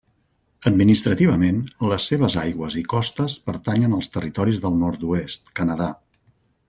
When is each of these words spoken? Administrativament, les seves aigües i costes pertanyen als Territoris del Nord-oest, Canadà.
Administrativament, 0.69 1.59
les 1.91 2.07
seves 2.13 2.37
aigües 2.45 2.77
i 2.81 2.83
costes 2.95 3.35
pertanyen 3.51 3.93
als 3.99 4.09
Territoris 4.17 4.63
del 4.65 4.81
Nord-oest, 4.85 5.53
Canadà. 5.61 5.91